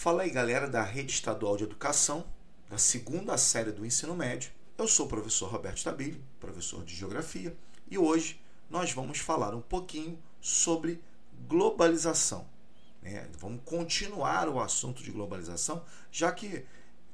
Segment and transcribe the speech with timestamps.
[0.00, 2.24] Fala aí, galera da Rede Estadual de Educação,
[2.70, 4.50] da segunda série do ensino médio.
[4.78, 7.54] Eu sou o professor Roberto Stabile, professor de Geografia,
[7.86, 8.40] e hoje
[8.70, 11.02] nós vamos falar um pouquinho sobre
[11.46, 12.48] globalização.
[13.02, 13.28] Né?
[13.38, 16.64] Vamos continuar o assunto de globalização, já que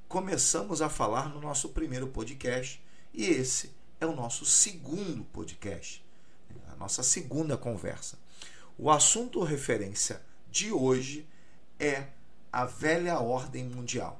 [0.06, 2.80] começamos a falar no nosso primeiro podcast
[3.12, 6.04] e esse é o nosso segundo podcast,
[6.68, 8.16] a nossa segunda conversa.
[8.78, 10.22] O assunto referência
[10.52, 11.26] de hoje
[11.80, 12.14] é
[12.56, 14.18] a velha ordem mundial.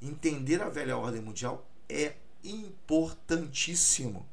[0.00, 4.26] Entender a velha ordem mundial é importantíssimo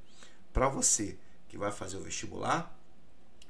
[0.54, 1.18] para você
[1.50, 2.74] que vai fazer o vestibular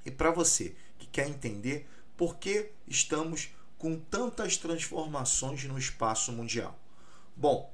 [0.04, 1.88] e para você que quer entender
[2.18, 6.76] por que estamos com tantas transformações no espaço mundial.
[7.36, 7.72] Bom,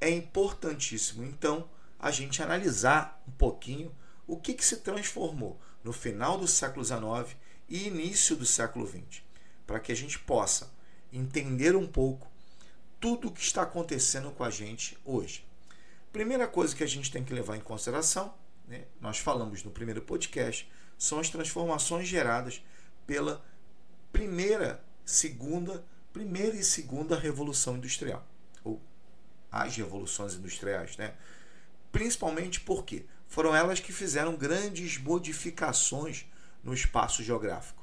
[0.00, 3.94] é importantíssimo então a gente analisar um pouquinho
[4.26, 7.36] o que, que se transformou no final do século XIX
[7.68, 9.22] e início do século XX,
[9.64, 10.68] para que a gente possa
[11.12, 12.30] entender um pouco
[13.00, 15.44] tudo o que está acontecendo com a gente hoje.
[16.12, 18.32] Primeira coisa que a gente tem que levar em consideração,
[18.66, 22.62] né, nós falamos no primeiro podcast, são as transformações geradas
[23.06, 23.44] pela
[24.12, 28.26] primeira, segunda, primeira e segunda revolução industrial,
[28.62, 28.80] ou
[29.50, 31.14] as revoluções industriais, né?
[31.90, 36.26] Principalmente porque foram elas que fizeram grandes modificações
[36.62, 37.82] no espaço geográfico.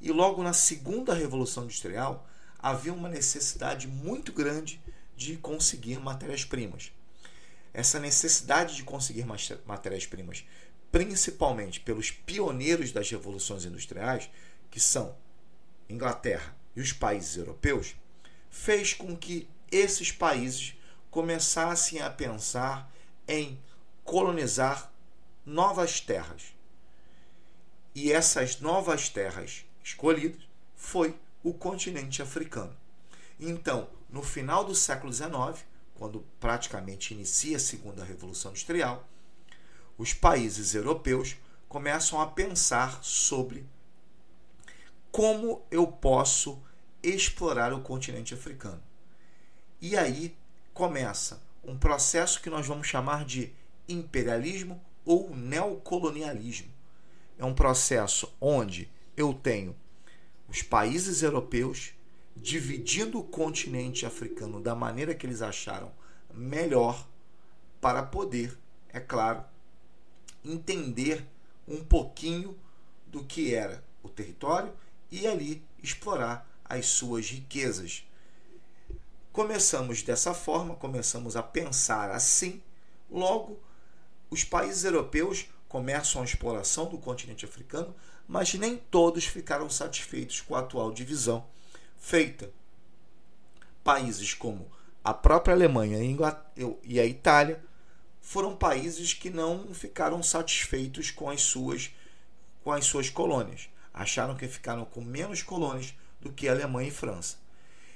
[0.00, 2.28] E logo na segunda revolução industrial,
[2.66, 4.82] havia uma necessidade muito grande
[5.16, 6.90] de conseguir matérias-primas.
[7.72, 9.24] Essa necessidade de conseguir
[9.64, 10.44] matérias-primas,
[10.90, 14.28] principalmente pelos pioneiros das revoluções industriais,
[14.68, 15.16] que são
[15.88, 17.94] Inglaterra e os países europeus,
[18.50, 20.74] fez com que esses países
[21.08, 22.92] começassem a pensar
[23.28, 23.56] em
[24.02, 24.92] colonizar
[25.44, 26.52] novas terras.
[27.94, 30.42] E essas novas terras escolhidas
[30.74, 32.76] foi o continente africano.
[33.38, 39.08] Então, no final do século XIX, quando praticamente inicia a segunda revolução industrial,
[39.96, 41.36] os países europeus
[41.68, 43.64] começam a pensar sobre
[45.12, 46.60] como eu posso
[47.00, 48.82] explorar o continente africano.
[49.80, 50.36] E aí
[50.74, 53.52] começa um processo que nós vamos chamar de
[53.88, 56.72] imperialismo ou neocolonialismo.
[57.38, 59.76] É um processo onde eu tenho
[60.48, 61.92] os países europeus
[62.36, 65.90] dividindo o continente africano da maneira que eles acharam
[66.32, 67.08] melhor
[67.80, 68.56] para poder,
[68.88, 69.44] é claro,
[70.44, 71.26] entender
[71.66, 72.56] um pouquinho
[73.06, 74.72] do que era o território
[75.10, 78.06] e ali explorar as suas riquezas.
[79.32, 82.62] Começamos dessa forma, começamos a pensar assim,
[83.10, 83.58] logo
[84.30, 87.94] os países europeus começam a exploração do continente africano,
[88.26, 91.46] mas nem todos ficaram satisfeitos com a atual divisão
[91.96, 92.50] feita.
[93.82, 94.70] Países como
[95.02, 95.98] a própria Alemanha
[96.82, 97.62] e a Itália
[98.20, 101.92] foram países que não ficaram satisfeitos com as suas
[102.64, 103.68] com as suas colônias.
[103.94, 107.36] Acharam que ficaram com menos colônias do que a Alemanha e França.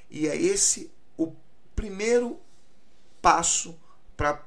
[0.08, 1.34] E é esse o
[1.74, 2.40] primeiro
[3.20, 3.76] passo
[4.16, 4.44] para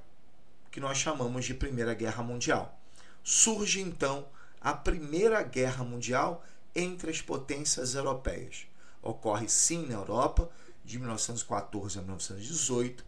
[0.71, 2.79] que nós chamamos de Primeira Guerra Mundial.
[3.21, 4.25] Surge então
[4.63, 6.41] a Primeira Guerra Mundial
[6.73, 8.65] entre as potências europeias.
[9.01, 10.49] Ocorre sim na Europa,
[10.85, 13.05] de 1914 a 1918,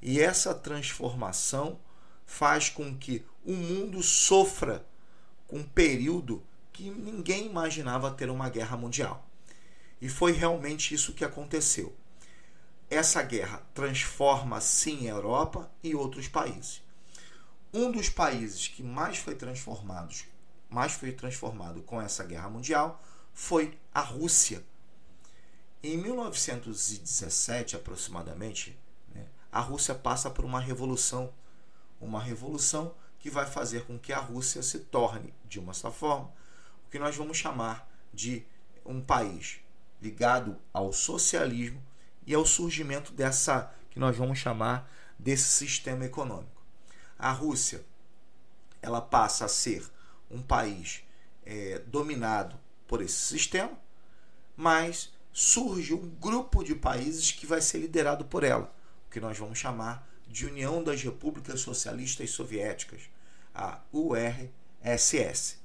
[0.00, 1.78] e essa transformação
[2.24, 4.86] faz com que o mundo sofra
[5.46, 9.26] com um período que ninguém imaginava ter uma guerra mundial.
[10.00, 11.94] E foi realmente isso que aconteceu.
[12.88, 16.82] Essa guerra transforma sim a Europa e outros países.
[17.74, 20.14] Um dos países que mais foi transformado
[20.68, 23.02] mais foi transformado com essa guerra mundial
[23.32, 24.64] foi a Rússia.
[25.82, 28.76] Em 1917, aproximadamente,
[29.14, 31.32] né, a Rússia passa por uma revolução,
[32.00, 36.32] uma revolução que vai fazer com que a Rússia se torne, de uma certa forma,
[36.86, 38.44] o que nós vamos chamar de
[38.84, 39.60] um país
[40.02, 41.82] ligado ao socialismo
[42.26, 46.62] e ao surgimento dessa que nós vamos chamar desse sistema econômico.
[47.18, 47.84] A Rússia
[48.80, 49.88] ela passa a ser
[50.30, 51.02] um país
[51.44, 53.72] é, dominado por esse sistema,
[54.56, 58.74] mas surge um grupo de países que vai ser liderado por ela,
[59.06, 63.02] o que nós vamos chamar de União das Repúblicas Socialistas Soviéticas,
[63.54, 65.58] a URSS.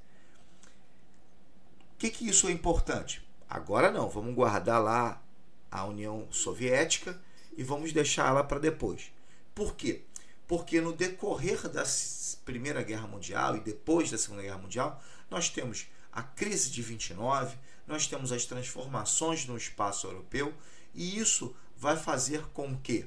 [1.94, 3.26] O que, que isso é importante?
[3.50, 5.22] Agora não, vamos guardar lá
[5.70, 7.20] a União Soviética
[7.58, 9.12] e vamos deixá-la para depois.
[9.54, 10.04] Por quê?
[10.48, 11.86] Porque no decorrer da
[12.36, 17.58] Primeira Guerra Mundial e depois da Segunda Guerra Mundial, nós temos a crise de 29,
[17.88, 20.54] nós temos as transformações no espaço europeu
[20.94, 23.06] E isso vai fazer com que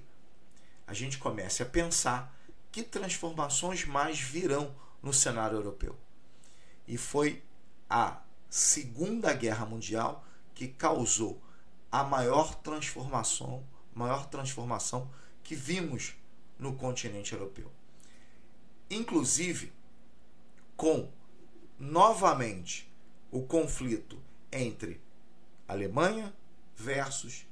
[0.87, 2.35] a gente comece a pensar
[2.71, 5.97] que transformações mais virão no cenário europeu.
[6.87, 7.43] E foi
[7.89, 8.21] a
[8.51, 10.25] Segunda Guerra Mundial
[10.55, 11.41] que causou
[11.91, 13.65] a maior transformação,
[13.95, 15.11] maior transformação
[15.43, 16.15] que vimos
[16.59, 17.71] no continente europeu.
[18.91, 19.73] Inclusive
[20.77, 21.11] com
[21.79, 22.91] novamente
[23.31, 24.21] o conflito
[24.53, 25.01] entre
[25.67, 26.35] Alemanha
[26.77, 27.47] versus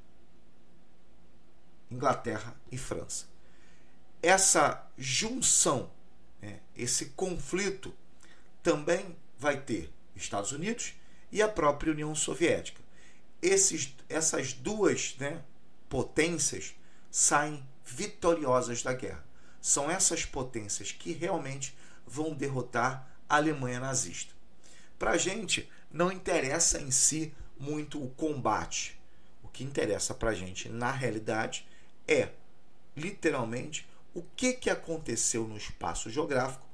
[1.91, 3.27] Inglaterra e França.
[4.23, 5.91] Essa junção,
[6.41, 7.95] né, esse conflito,
[8.63, 10.95] também vai ter Estados Unidos
[11.31, 12.81] e a própria União Soviética.
[13.43, 15.45] Esses, essas duas né,
[15.89, 16.75] potências
[17.11, 19.25] saem vitoriosas da guerra.
[19.65, 21.75] São essas potências que realmente
[22.07, 24.35] vão derrotar a Alemanha nazista.
[24.99, 29.01] Para a gente, não interessa em si muito o combate.
[29.43, 31.67] O que interessa para a gente, na realidade,
[32.07, 32.29] é
[32.95, 36.69] literalmente o que, que aconteceu no espaço geográfico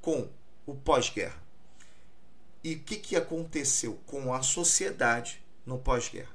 [0.00, 0.26] com
[0.64, 1.38] o pós-guerra
[2.64, 6.32] e o que, que aconteceu com a sociedade no pós-guerra.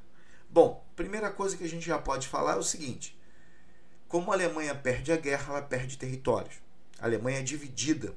[0.47, 3.16] Bom, primeira coisa que a gente já pode falar é o seguinte:
[4.07, 6.55] como a Alemanha perde a guerra, ela perde territórios.
[6.99, 8.13] A Alemanha é dividida.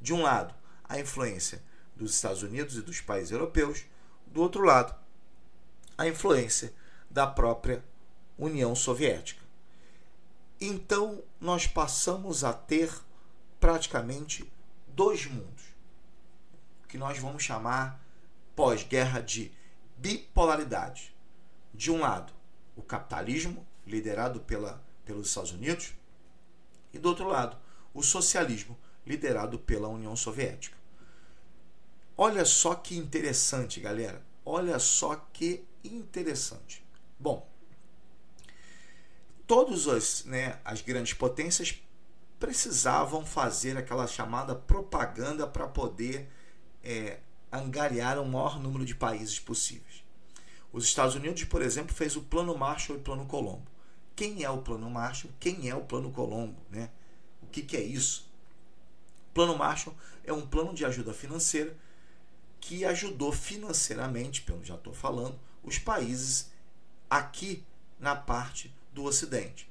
[0.00, 0.54] De um lado,
[0.84, 1.62] a influência
[1.94, 3.84] dos Estados Unidos e dos países europeus,
[4.26, 4.94] do outro lado,
[5.98, 6.72] a influência
[7.10, 7.84] da própria
[8.38, 9.42] União Soviética.
[10.60, 12.90] Então, nós passamos a ter
[13.58, 14.50] praticamente
[14.88, 15.64] dois mundos
[16.90, 18.02] que nós vamos chamar
[18.56, 19.52] pós-guerra de
[19.96, 21.14] bipolaridade.
[21.72, 22.32] De um lado,
[22.76, 25.94] o capitalismo, liderado pela, pelos Estados Unidos,
[26.92, 27.56] e do outro lado,
[27.94, 30.76] o socialismo, liderado pela União Soviética.
[32.16, 34.22] Olha só que interessante, galera.
[34.44, 36.84] Olha só que interessante.
[37.18, 37.48] Bom,
[39.46, 41.82] todas as, né, as grandes potências
[42.38, 46.28] precisavam fazer aquela chamada propaganda para poder
[46.82, 47.18] é,
[47.52, 49.99] angariar o maior número de países possíveis.
[50.72, 53.66] Os Estados Unidos, por exemplo, fez o Plano Marshall e o Plano Colombo.
[54.14, 55.32] Quem é o Plano Marshall?
[55.40, 56.56] Quem é o Plano Colombo?
[56.70, 56.90] Né?
[57.42, 58.30] O que, que é isso?
[59.30, 61.76] O Plano Marshall é um plano de ajuda financeira
[62.60, 66.50] que ajudou financeiramente, pelo já estou falando, os países
[67.08, 67.64] aqui
[67.98, 69.68] na parte do Ocidente.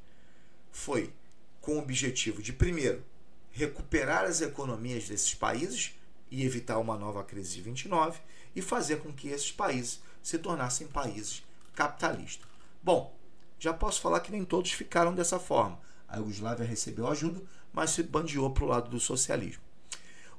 [0.71, 1.13] Foi
[1.61, 3.03] com o objetivo de, primeiro,
[3.51, 5.93] recuperar as economias desses países
[6.31, 8.19] e evitar uma nova crise de 29
[8.55, 11.44] e fazer com que esses países se tornassem países
[11.74, 12.48] capitalistas.
[12.83, 13.18] Bom,
[13.60, 15.80] já posso falar que nem todos ficaram dessa forma.
[16.07, 19.62] A Yugoslávia recebeu ajuda, mas se bandeou para o lado do socialismo.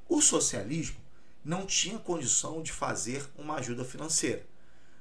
[0.09, 0.99] O socialismo
[1.45, 4.45] não tinha condição de fazer uma ajuda financeira,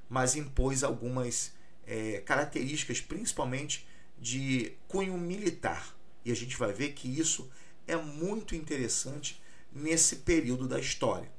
[0.08, 1.54] mas impôs algumas
[1.86, 3.88] é, características, principalmente
[4.18, 5.96] de cunho militar.
[6.24, 7.50] E a gente vai ver que isso
[7.88, 9.42] é muito interessante
[9.72, 11.31] nesse período da história.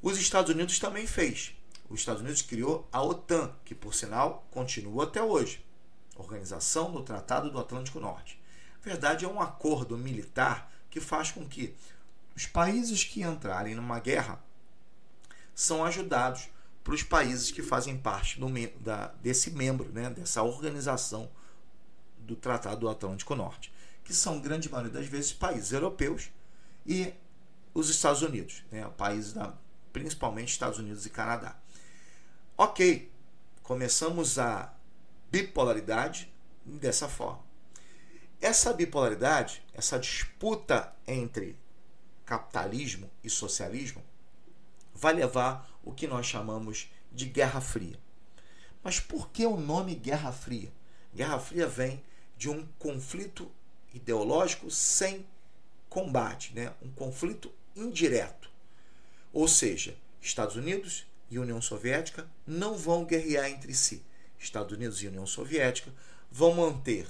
[0.00, 1.54] Os Estados Unidos também fez.
[1.88, 5.64] Os Estados Unidos criou a OTAN, que por sinal continua até hoje.
[6.16, 8.40] Organização do Tratado do Atlântico Norte.
[8.82, 11.74] Verdade, é um acordo militar que faz com que
[12.36, 14.42] os países que entrarem numa guerra
[15.54, 16.48] são ajudados
[16.84, 18.48] para os países que fazem parte do,
[18.80, 21.30] da, desse membro, né, dessa organização
[22.18, 23.72] do Tratado do Atlântico Norte,
[24.04, 26.30] que são, grande maioria das vezes, países europeus
[26.86, 27.12] e
[27.74, 28.88] os Estados Unidos, né?
[28.96, 29.54] países da,
[29.92, 31.56] principalmente Estados Unidos e Canadá.
[32.60, 33.08] Ok,
[33.62, 34.74] começamos a
[35.30, 36.28] bipolaridade
[36.64, 37.40] dessa forma.
[38.40, 41.56] Essa bipolaridade, essa disputa entre
[42.26, 44.02] capitalismo e socialismo,
[44.92, 47.96] vai levar o que nós chamamos de Guerra Fria.
[48.82, 50.72] Mas por que o nome Guerra Fria?
[51.14, 52.02] Guerra Fria vem
[52.36, 53.48] de um conflito
[53.94, 55.24] ideológico sem
[55.88, 56.74] combate, né?
[56.82, 58.50] um conflito indireto.
[59.32, 64.02] Ou seja, Estados Unidos e União Soviética não vão guerrear entre si.
[64.38, 65.92] Estados Unidos e União Soviética
[66.30, 67.06] vão manter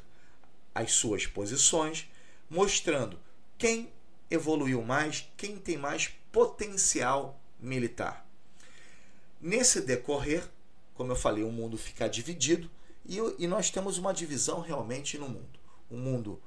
[0.75, 2.09] as suas posições,
[2.49, 3.19] mostrando
[3.57, 3.93] quem
[4.31, 8.27] evoluiu mais, quem tem mais potencial militar.
[9.41, 10.49] Nesse decorrer,
[10.95, 12.71] como eu falei, o mundo fica dividido
[13.07, 15.59] e, e nós temos uma divisão realmente no mundo.
[15.91, 16.41] O mundo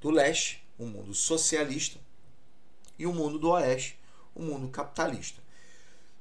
[0.00, 2.00] do leste, o mundo socialista,
[2.98, 3.98] e o mundo do oeste,
[4.34, 5.40] o mundo capitalista.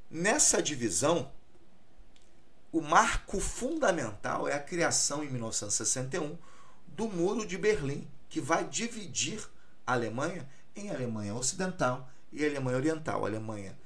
[0.09, 1.31] Nessa divisão,
[2.71, 6.37] o marco fundamental é a criação em 1961
[6.87, 9.47] do Muro de Berlim, que vai dividir
[9.85, 13.23] a Alemanha em Alemanha Ocidental e Alemanha Oriental.
[13.23, 13.77] A Alemanha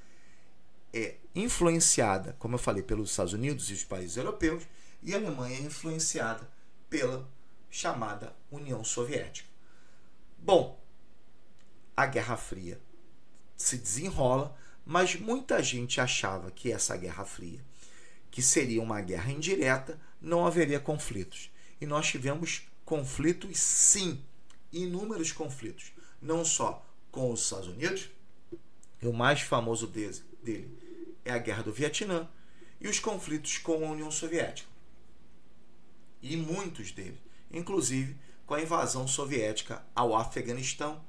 [0.94, 4.64] é influenciada, como eu falei, pelos Estados Unidos e os países europeus,
[5.02, 6.48] e a Alemanha é influenciada
[6.90, 7.28] pela
[7.70, 9.50] chamada União Soviética.
[10.38, 10.80] Bom,
[11.98, 12.80] a Guerra Fria
[13.58, 17.60] se desenrola, mas muita gente achava que essa Guerra Fria,
[18.30, 21.52] que seria uma guerra indireta, não haveria conflitos.
[21.80, 24.22] E nós tivemos conflitos, sim,
[24.72, 28.10] inúmeros conflitos, não só com os Estados Unidos,
[29.02, 30.78] e o mais famoso dele
[31.24, 32.28] é a Guerra do Vietnã,
[32.80, 34.70] e os conflitos com a União Soviética.
[36.22, 37.20] E muitos deles,
[37.52, 41.02] inclusive com a invasão soviética ao Afeganistão,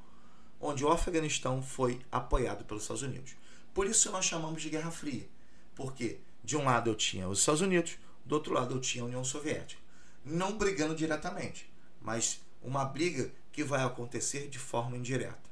[0.61, 3.35] onde o Afeganistão foi apoiado pelos Estados Unidos.
[3.75, 5.29] Por isso nós chamamos de Guerra Fria,
[5.75, 9.07] porque de um lado eu tinha os Estados Unidos, do outro lado eu tinha a
[9.07, 9.83] União Soviética.
[10.25, 11.69] Não brigando diretamente,
[12.01, 15.51] mas uma briga que vai acontecer de forma indireta.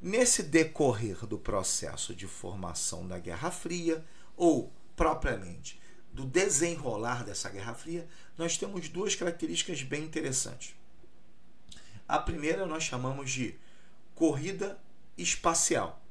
[0.00, 4.04] Nesse decorrer do processo de formação da Guerra Fria,
[4.36, 5.80] ou propriamente
[6.12, 10.74] do desenrolar dessa Guerra Fria, nós temos duas características bem interessantes.
[12.08, 13.54] A primeira nós chamamos de
[14.14, 14.80] corrida
[15.16, 16.02] espacial.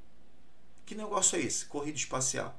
[0.88, 1.65] Que negócio é esse?
[1.65, 2.58] Corrida espacial.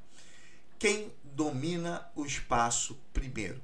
[0.79, 3.59] Quem domina o espaço primeiro?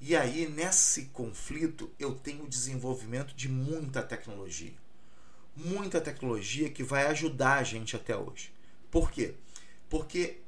[0.00, 4.74] E aí, nesse conflito, eu tenho o desenvolvimento de muita tecnologia.
[5.56, 8.54] Muita tecnologia que vai ajudar a gente até hoje.
[8.92, 9.34] Por quê?
[9.90, 10.40] Porque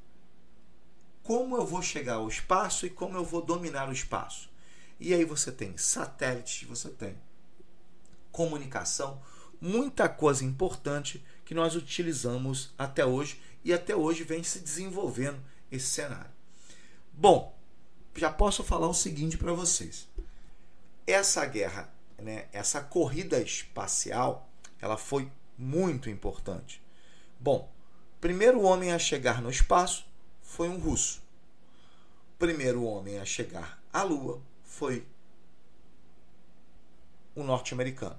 [1.24, 4.48] como eu vou chegar ao espaço e como eu vou dominar o espaço.
[5.00, 7.16] E aí você tem satélites, você tem
[8.30, 9.20] comunicação,
[9.60, 15.86] muita coisa importante que nós utilizamos até hoje e até hoje vem se desenvolvendo esse
[15.86, 16.30] cenário.
[17.12, 17.56] Bom,
[18.16, 20.08] já posso falar o seguinte para vocês.
[21.06, 21.88] Essa guerra,
[22.18, 24.50] né, essa corrida espacial,
[24.80, 26.82] ela foi muito importante.
[27.38, 27.72] Bom,
[28.20, 30.04] primeiro homem a chegar no espaço
[30.42, 31.22] foi um russo.
[32.40, 35.06] Primeiro homem a chegar à Lua foi
[37.36, 38.18] um norte-americano.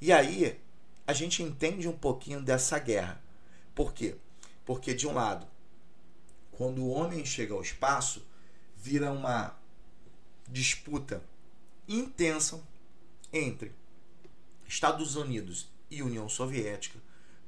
[0.00, 0.60] E aí
[1.06, 3.22] a gente entende um pouquinho dessa guerra.
[3.74, 4.16] Por quê?
[4.64, 5.46] Porque, de um lado,
[6.52, 8.26] quando o homem chega ao espaço,
[8.76, 9.56] vira uma
[10.48, 11.22] disputa
[11.88, 12.62] intensa
[13.32, 13.72] entre
[14.66, 16.98] Estados Unidos e União Soviética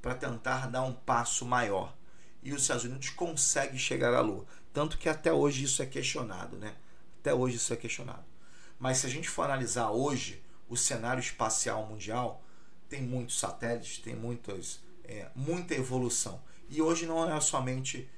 [0.01, 1.97] para tentar dar um passo maior
[2.43, 4.47] e os Estados Unidos conseguem chegar à Lua.
[4.73, 6.77] Tanto que até hoje isso é questionado, né?
[7.21, 8.25] Até hoje isso é questionado.
[8.79, 12.45] Mas se a gente for analisar hoje o cenário espacial mundial,
[12.89, 16.43] tem muitos satélites, tem muitas, é, muita evolução.
[16.69, 18.09] E hoje não é somente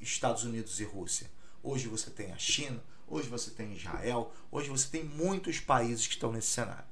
[0.00, 1.30] Estados Unidos e Rússia.
[1.62, 6.14] Hoje você tem a China, hoje você tem Israel, hoje você tem muitos países que
[6.14, 6.84] estão nesse cenário.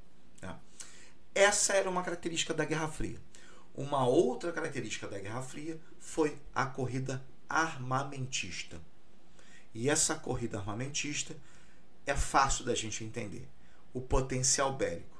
[0.43, 0.57] Né?
[1.35, 3.21] Essa era uma característica da Guerra Fria.
[3.75, 8.81] Uma outra característica da Guerra Fria foi a corrida armamentista.
[9.73, 11.37] E essa corrida armamentista
[12.05, 13.49] é fácil da gente entender.
[13.95, 15.18] O potencial bélico.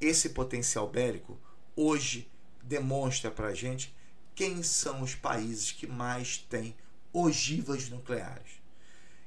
[0.00, 1.38] Esse potencial bélico
[1.74, 2.30] hoje
[2.62, 3.94] demonstra para a gente
[4.34, 6.76] quem são os países que mais têm
[7.12, 8.60] ogivas nucleares.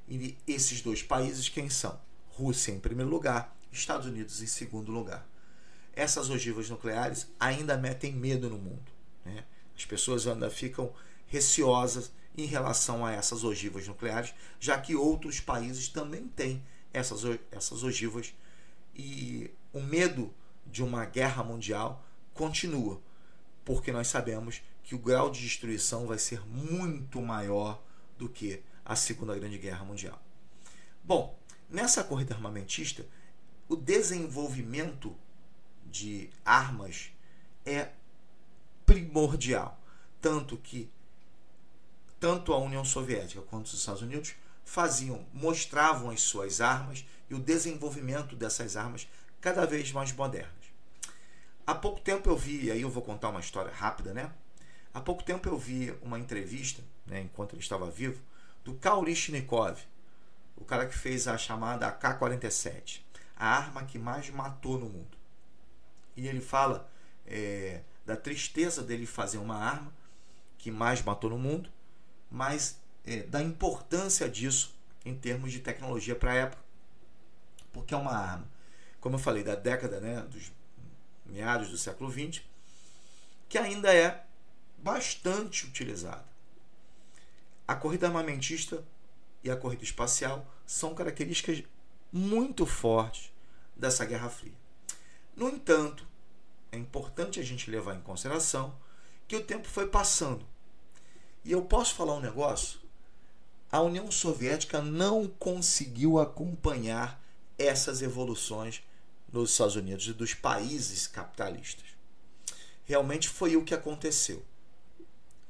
[0.07, 1.99] E esses dois países quem são?
[2.29, 5.27] Rússia em primeiro lugar, Estados Unidos em segundo lugar
[5.93, 8.91] essas ogivas nucleares ainda metem medo no mundo.
[9.25, 9.43] Né?
[9.75, 10.93] As pessoas ainda ficam
[11.27, 16.63] receosas em relação a essas ogivas nucleares, já que outros países também têm
[16.93, 18.33] essas, essas ogivas
[18.95, 20.33] e o medo
[20.71, 23.01] de uma guerra mundial continua,
[23.65, 27.81] porque nós sabemos que o grau de destruição vai ser muito maior
[28.17, 30.21] do que a Segunda Grande Guerra Mundial.
[31.03, 31.37] Bom,
[31.69, 33.05] nessa corrida armamentista,
[33.67, 35.15] o desenvolvimento
[35.85, 37.11] de armas
[37.65, 37.89] é
[38.85, 39.79] primordial.
[40.21, 40.89] Tanto que
[42.19, 47.39] tanto a União Soviética quanto os Estados Unidos faziam, mostravam as suas armas e o
[47.39, 49.07] desenvolvimento dessas armas
[49.39, 50.60] cada vez mais modernas.
[51.71, 54.29] Há pouco tempo eu vi, aí eu vou contar uma história rápida, né?
[54.93, 58.21] Há pouco tempo eu vi uma entrevista, né, enquanto ele estava vivo,
[58.61, 59.79] do Kalishnikov,
[60.57, 62.99] o cara que fez a chamada AK-47,
[63.37, 65.17] a arma que mais matou no mundo.
[66.17, 66.91] E ele fala
[67.25, 69.93] é, da tristeza dele fazer uma arma
[70.57, 71.69] que mais matou no mundo,
[72.29, 74.75] mas é, da importância disso
[75.05, 76.63] em termos de tecnologia para a época,
[77.71, 78.47] porque é uma arma,
[78.99, 80.51] como eu falei, da década, né, dos
[81.31, 82.43] meados do século XX,
[83.49, 84.23] que ainda é
[84.77, 86.25] bastante utilizada.
[87.67, 88.83] A corrida armamentista
[89.43, 91.63] e a corrida espacial são características
[92.11, 93.31] muito fortes
[93.75, 94.53] dessa Guerra Fria.
[95.35, 96.05] No entanto,
[96.71, 98.77] é importante a gente levar em consideração
[99.27, 100.45] que o tempo foi passando.
[101.43, 102.81] E eu posso falar um negócio?
[103.71, 107.23] a União Soviética não conseguiu acompanhar
[107.57, 108.83] essas evoluções
[109.31, 111.85] nos Estados Unidos e dos países capitalistas.
[112.83, 114.43] Realmente foi o que aconteceu.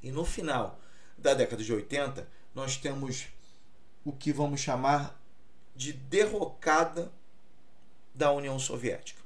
[0.02, 0.80] E no final
[1.18, 3.28] da década de 80, nós temos
[4.04, 5.20] o que vamos chamar
[5.76, 7.12] de derrocada
[8.14, 9.22] da União Soviética.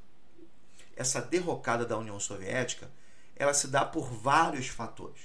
[0.96, 2.90] Essa derrocada da União Soviética,
[3.36, 5.22] ela se dá por vários fatores.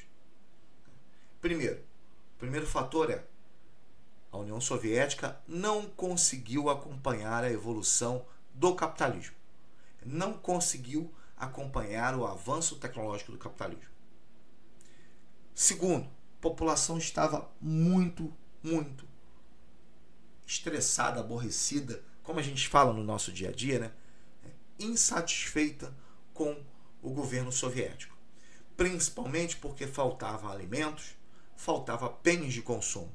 [1.41, 1.81] Primeiro,
[2.37, 3.25] o primeiro fator é
[4.33, 9.35] a União Soviética não conseguiu acompanhar a evolução do capitalismo.
[10.04, 13.90] Não conseguiu acompanhar o avanço tecnológico do capitalismo.
[15.54, 19.07] Segundo, a população estava muito, muito
[20.47, 23.92] estressada, aborrecida, como a gente fala no nosso dia a dia, né?
[24.78, 25.95] insatisfeita
[26.33, 26.57] com
[27.02, 28.16] o governo soviético.
[28.76, 31.14] Principalmente porque faltavam alimentos,
[31.57, 33.14] faltava bens de consumo.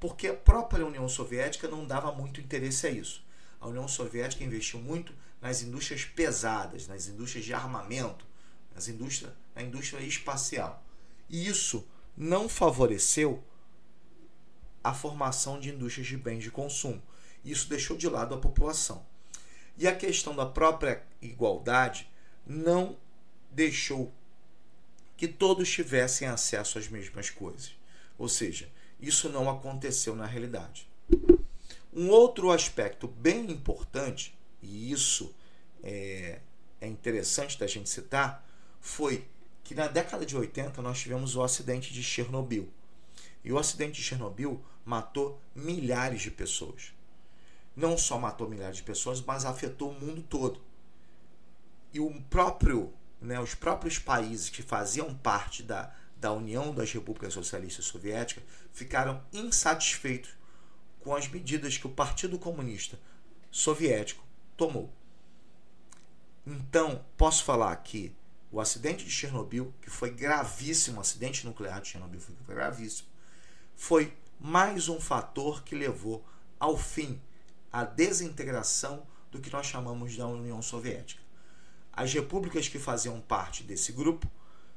[0.00, 3.24] Porque a própria União Soviética não dava muito interesse a isso.
[3.64, 8.26] A União Soviética investiu muito nas indústrias pesadas, nas indústrias de armamento,
[8.74, 10.84] nas indústrias, na indústria espacial.
[11.30, 13.42] E isso não favoreceu
[14.82, 17.02] a formação de indústrias de bens de consumo.
[17.42, 19.02] Isso deixou de lado a população.
[19.78, 22.06] E a questão da própria igualdade
[22.46, 22.98] não
[23.50, 24.12] deixou
[25.16, 27.74] que todos tivessem acesso às mesmas coisas.
[28.18, 30.86] Ou seja, isso não aconteceu na realidade.
[31.94, 35.32] Um outro aspecto bem importante, e isso
[35.80, 36.40] é,
[36.80, 38.44] é interessante da gente citar,
[38.80, 39.24] foi
[39.62, 42.68] que na década de 80 nós tivemos o acidente de Chernobyl.
[43.44, 46.92] E o acidente de Chernobyl matou milhares de pessoas.
[47.76, 50.60] Não só matou milhares de pessoas, mas afetou o mundo todo.
[51.92, 57.32] E o próprio, né, os próprios países que faziam parte da, da União das Repúblicas
[57.32, 60.30] Socialistas Soviéticas ficaram insatisfeitos
[61.04, 62.98] com as medidas que o Partido Comunista
[63.50, 64.24] Soviético
[64.56, 64.90] tomou.
[66.46, 68.12] Então, posso falar aqui
[68.50, 73.08] o acidente de Chernobyl, que foi gravíssimo, o acidente nuclear de Chernobyl foi gravíssimo,
[73.76, 76.24] foi mais um fator que levou
[76.58, 77.20] ao fim
[77.70, 81.22] a desintegração do que nós chamamos da União Soviética.
[81.92, 84.30] As repúblicas que faziam parte desse grupo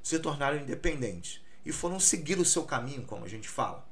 [0.04, 3.88] se tornaram independentes e foram seguir o seu caminho, como a gente fala.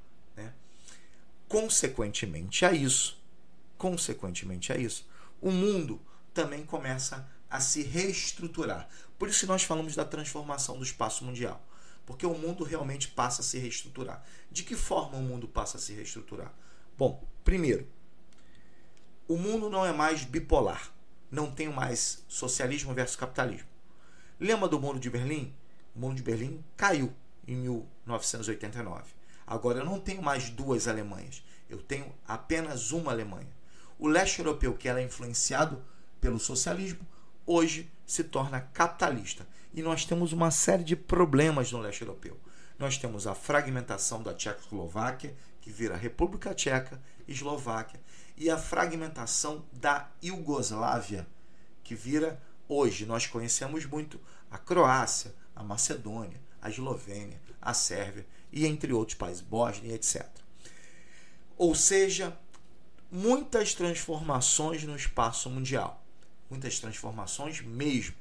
[1.47, 3.21] Consequentemente a isso,
[3.77, 5.07] consequentemente a isso,
[5.41, 6.01] o mundo
[6.33, 8.89] também começa a se reestruturar.
[9.17, 11.65] Por isso nós falamos da transformação do espaço mundial,
[12.05, 14.23] porque o mundo realmente passa a se reestruturar.
[14.51, 16.53] De que forma o mundo passa a se reestruturar?
[16.97, 17.87] Bom, primeiro,
[19.27, 20.93] o mundo não é mais bipolar.
[21.31, 23.67] Não tem mais socialismo versus capitalismo.
[24.39, 25.53] Lembra do mundo de Berlim?
[25.95, 27.13] O mundo de Berlim caiu
[27.47, 29.14] em 1989.
[29.45, 31.43] Agora eu não tenho mais duas Alemanhas.
[31.69, 33.49] Eu tenho apenas uma Alemanha.
[33.97, 35.83] O leste europeu, que era influenciado
[36.19, 37.05] pelo socialismo,
[37.45, 39.47] hoje se torna capitalista.
[39.73, 42.39] E nós temos uma série de problemas no leste europeu.
[42.77, 47.99] Nós temos a fragmentação da Tchecoslováquia, que vira República Tcheca, Eslováquia,
[48.37, 51.25] e a fragmentação da Iugoslávia,
[51.83, 54.19] que vira hoje nós conhecemos muito
[54.51, 60.25] a Croácia, a Macedônia, a Eslovênia, a Sérvia e entre outros países, Bósnia, etc.
[61.57, 62.35] Ou seja,
[63.11, 66.01] muitas transformações no espaço mundial
[66.49, 68.15] muitas transformações mesmo,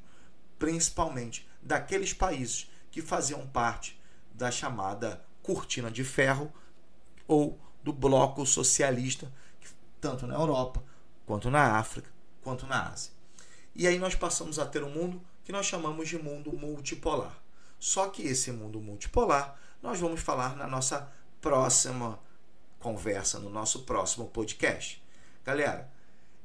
[0.58, 4.00] principalmente daqueles países que faziam parte
[4.32, 6.52] da chamada cortina de ferro
[7.26, 9.30] ou do bloco socialista,
[10.00, 10.82] tanto na Europa,
[11.26, 12.10] quanto na África,
[12.42, 13.12] quanto na Ásia.
[13.74, 17.38] E aí nós passamos a ter um mundo que nós chamamos de mundo multipolar.
[17.78, 22.18] Só que esse mundo multipolar nós vamos falar na nossa próxima
[22.80, 25.04] conversa, no nosso próximo podcast.
[25.44, 25.92] Galera,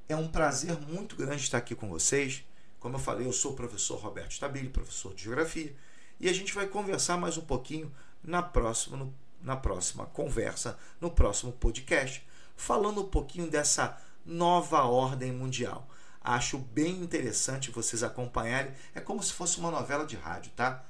[0.09, 2.43] é um prazer muito grande estar aqui com vocês.
[2.81, 5.73] Como eu falei, eu sou o professor Roberto Stabile, professor de Geografia,
[6.19, 11.09] e a gente vai conversar mais um pouquinho na próxima, no, na próxima conversa, no
[11.09, 15.87] próximo podcast, falando um pouquinho dessa nova ordem mundial.
[16.21, 18.73] Acho bem interessante vocês acompanharem.
[18.93, 20.83] É como se fosse uma novela de rádio, tá?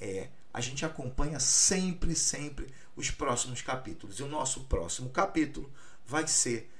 [0.00, 4.18] É, a gente acompanha sempre, sempre os próximos capítulos.
[4.18, 5.70] E o nosso próximo capítulo
[6.06, 6.70] vai ser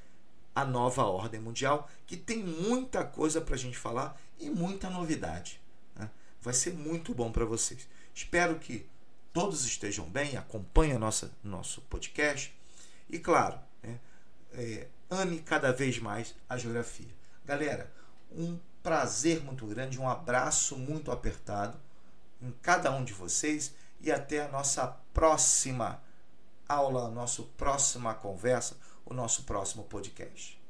[0.54, 5.60] a nova ordem mundial, que tem muita coisa para a gente falar e muita novidade.
[5.96, 6.10] Né?
[6.40, 7.88] Vai ser muito bom para vocês.
[8.14, 8.86] Espero que
[9.32, 12.54] todos estejam bem, acompanhem nossa, nosso podcast
[13.08, 13.98] e, claro, né,
[14.52, 17.08] é, ame cada vez mais a geografia.
[17.46, 17.90] Galera,
[18.30, 21.78] um prazer muito grande, um abraço muito apertado
[22.42, 26.02] em cada um de vocês e até a nossa próxima
[26.68, 30.61] aula, a nossa próxima conversa, o nosso próximo podcast.